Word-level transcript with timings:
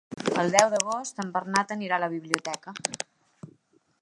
El 0.43 0.47
deu 0.55 0.71
d'agost 0.71 1.21
en 1.25 1.29
Bernat 1.37 1.75
anirà 1.77 2.01
a 2.01 2.03
la 2.05 2.11
biblioteca. 2.15 2.75